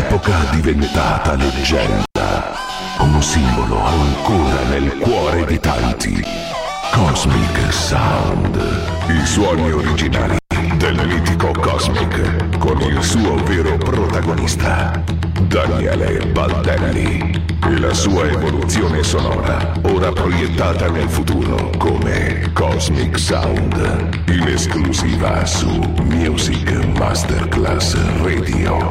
[0.00, 2.56] Un'epoca diventata leggenda,
[3.00, 6.24] un simbolo ancora nel cuore di tanti.
[6.90, 8.58] Cosmic Sound,
[9.08, 10.38] i suoni originali
[10.76, 11.19] del
[11.80, 15.02] Cosmic, con il suo vero protagonista,
[15.48, 24.46] Daniele Baldelli, e la sua evoluzione sonora, ora proiettata nel futuro come Cosmic Sound, in
[24.48, 25.70] esclusiva su
[26.02, 28.90] Music Masterclass Radio.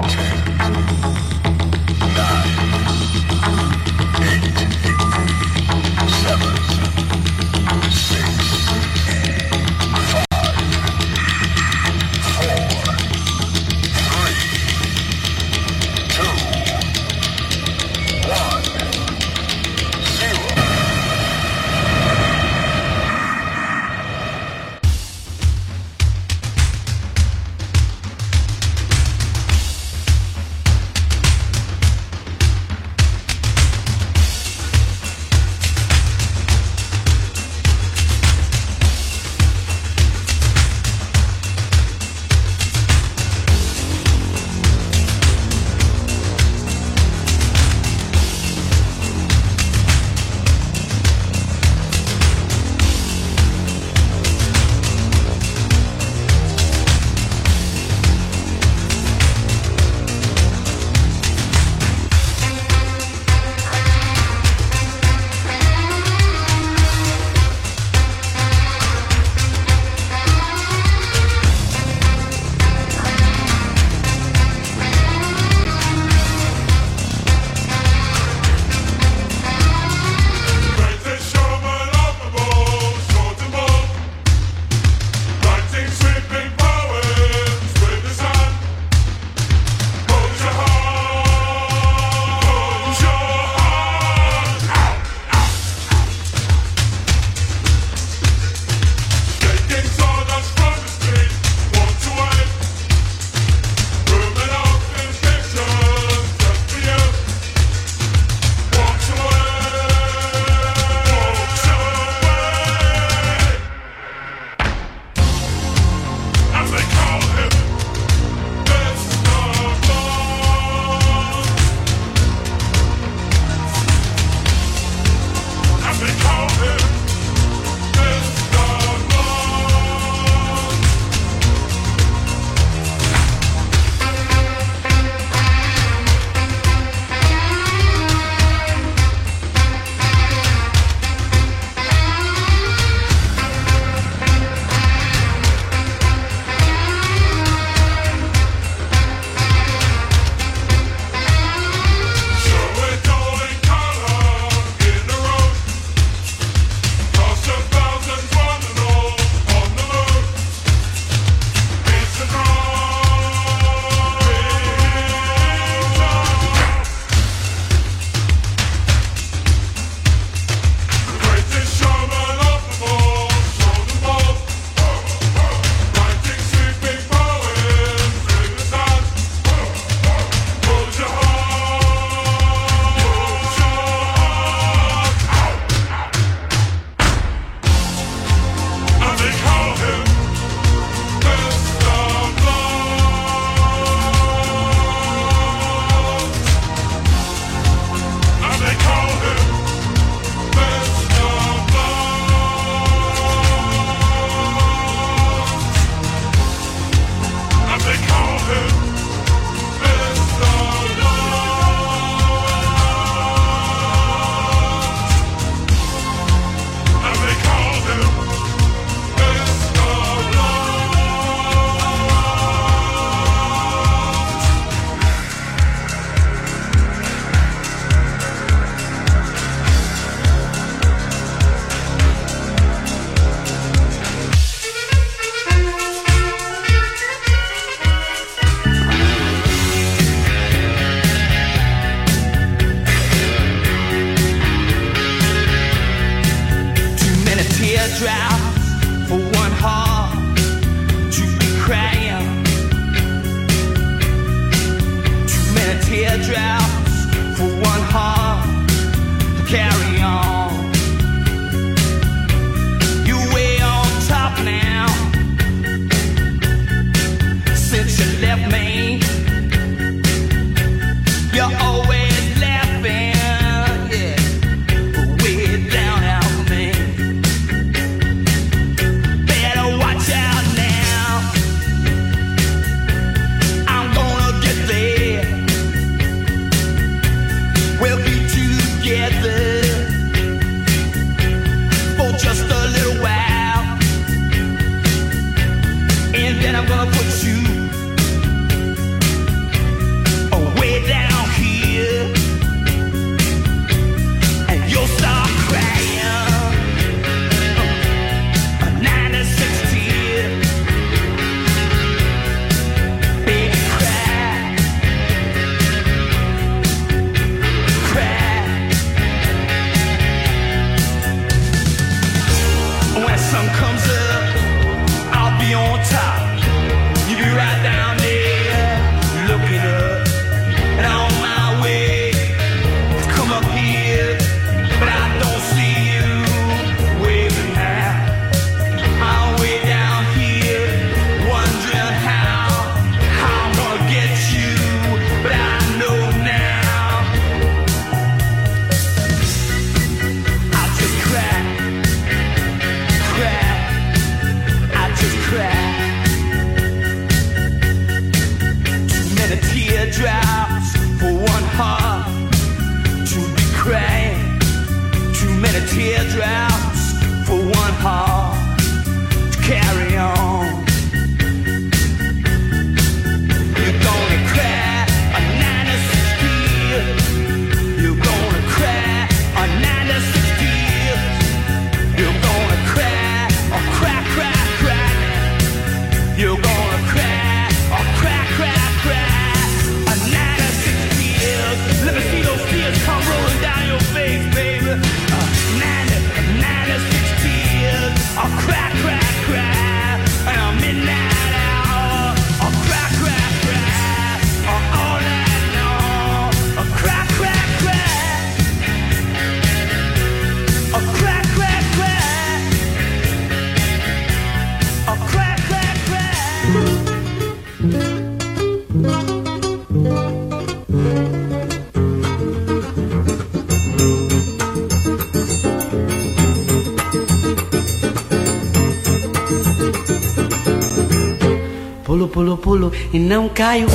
[433.40, 433.68] Caio.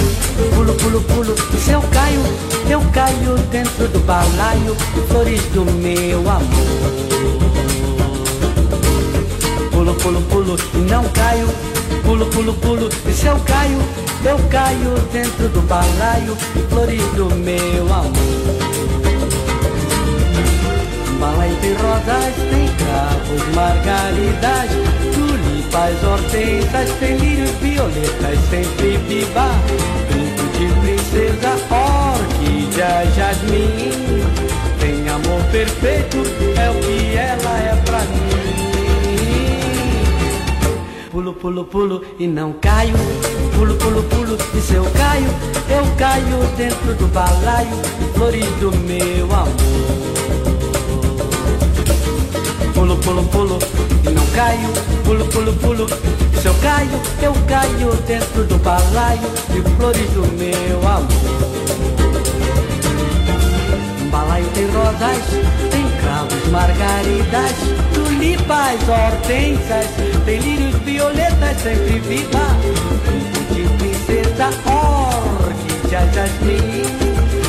[0.55, 2.21] Pulo, pulo, pulo, se eu caio,
[2.69, 4.77] eu caio dentro do balaio,
[5.09, 6.43] flores do meu amor.
[9.73, 11.49] Pulo, pulo, pulo e não caio.
[12.05, 13.79] Pulo, pulo, pulo, e se eu caio,
[14.27, 16.37] eu caio dentro do balaio,
[16.69, 18.45] flores do meu amor
[21.19, 25.24] balaio tem rosas, tem cravos, margaridas,
[25.75, 29.51] tulipas, hortensas, tem lírios, violetas, sempre viva,
[30.09, 34.23] brinco de princesa, orquídea, jasmim,
[34.79, 36.19] tem amor perfeito,
[36.59, 38.35] é o que ela é pra mim.
[41.11, 42.95] Pulo, pulo, pulo e não caio,
[43.57, 45.29] pulo, pulo, pulo e se eu caio,
[45.69, 47.77] eu caio dentro do balaio,
[48.15, 49.55] flores do meu amor.
[52.75, 54.69] Pulo, pulo, pulo e não caio,
[55.05, 55.87] pulo, pulo, pulo.
[56.41, 61.09] Se eu caio, eu caio dentro do balaio de flores do meu amor.
[64.03, 65.25] Um balaio tem rosas,
[65.71, 67.53] tem cravos, margaridas,
[67.95, 69.87] tulipas, hortensas,
[70.25, 72.47] tem lírios, violetas, sempre viva.
[73.55, 76.83] de princesa, orquídea, jasmim,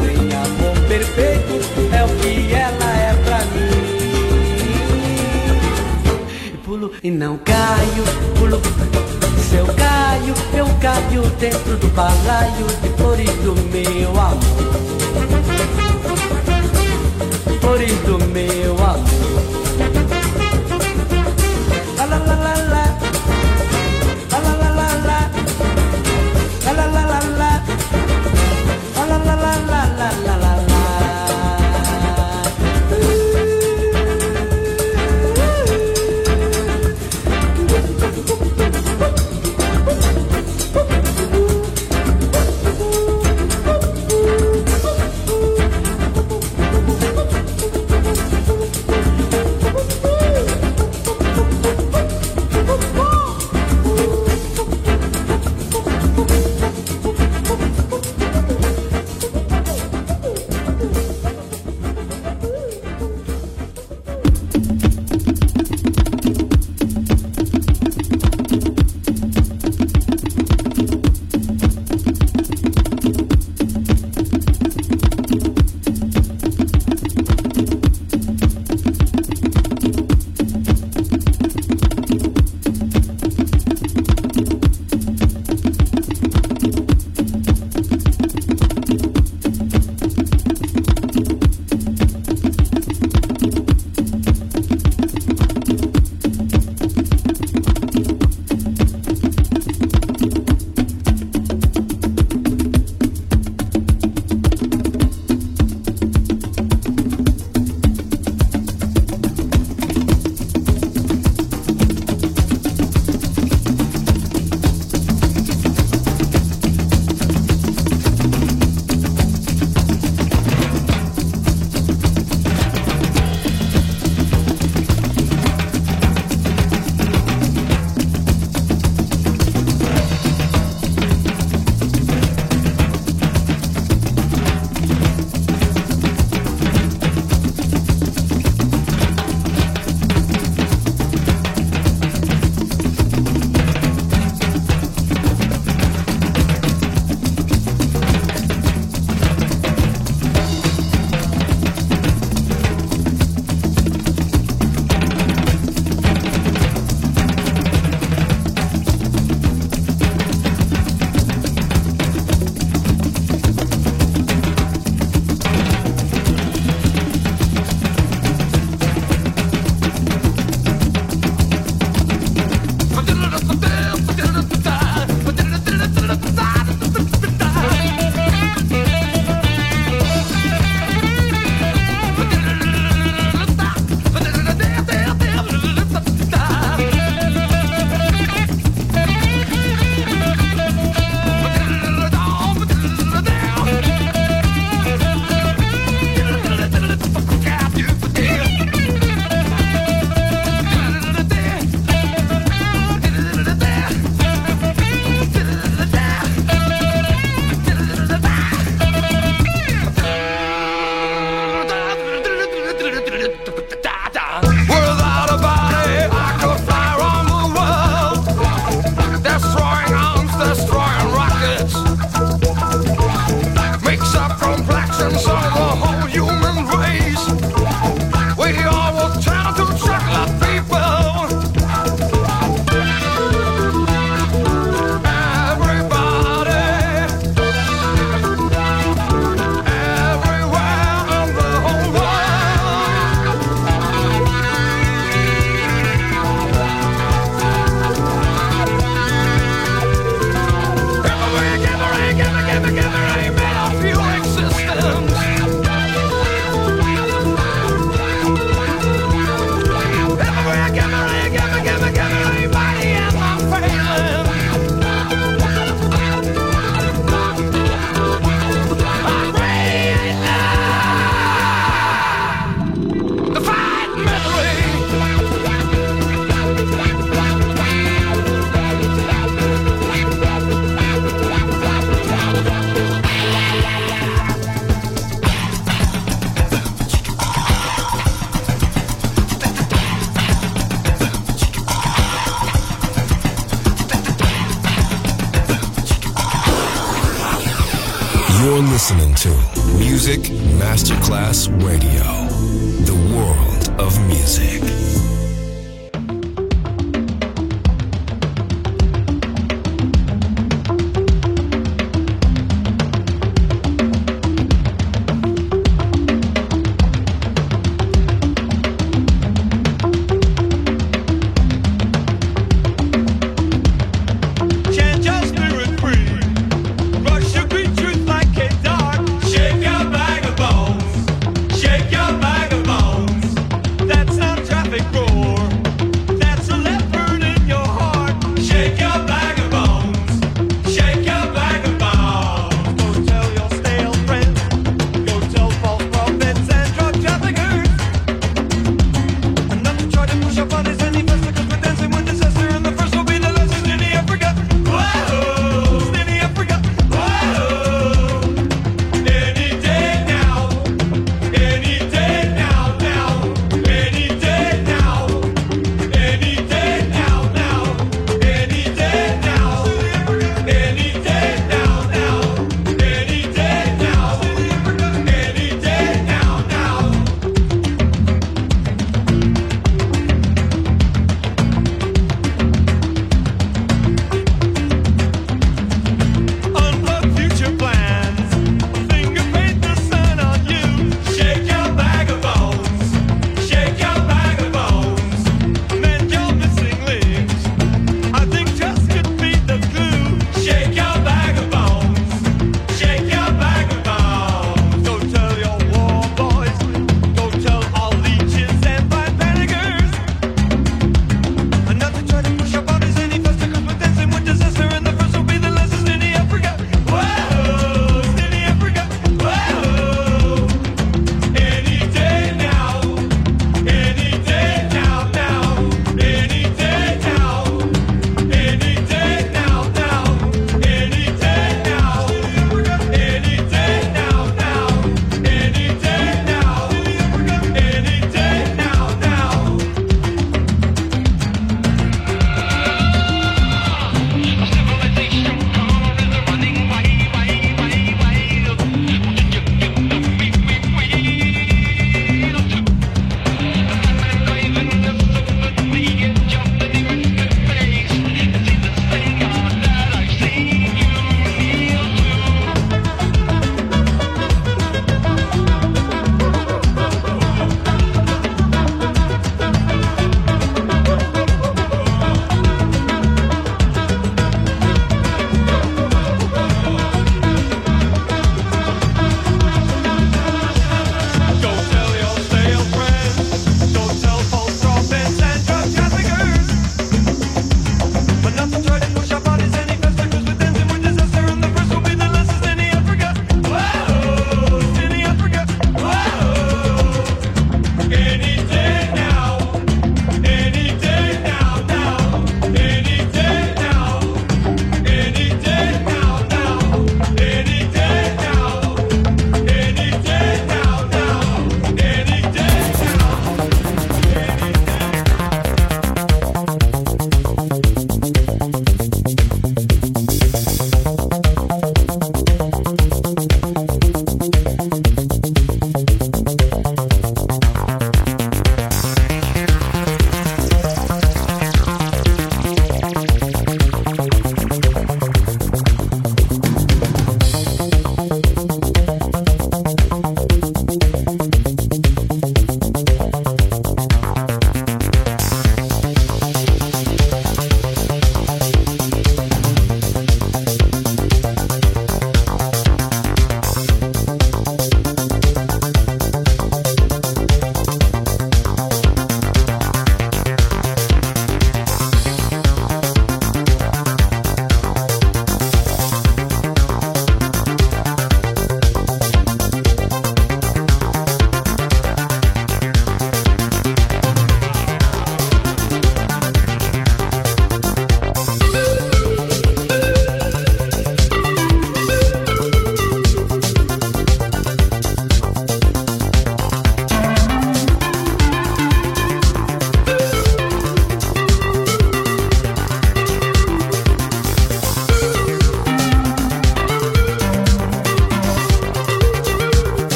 [0.00, 1.60] tem amor perfeito,
[1.92, 2.85] é o que ela
[7.02, 8.04] e não caio,
[8.38, 8.60] pulo.
[9.48, 14.40] Se eu caio, eu caio dentro do balaio de flores do meu amor.
[17.60, 19.95] Flores do meu amor.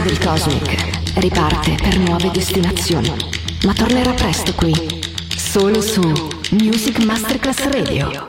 [0.00, 3.12] L'astronave del Cosmic riparte per nuove destinazioni,
[3.64, 4.74] ma tornerà presto qui,
[5.36, 6.00] solo su
[6.52, 8.28] Music Masterclass Radio.